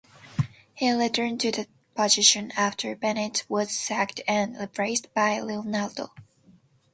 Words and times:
He 0.73 0.89
returned 0.91 1.39
to 1.41 1.51
that 1.51 1.67
position 1.93 2.49
after 2.57 2.95
Benitez 2.95 3.47
was 3.47 3.69
sacked 3.69 4.19
and 4.27 4.57
replaced 4.59 5.13
by 5.13 5.39
Leonardo. 5.41 6.07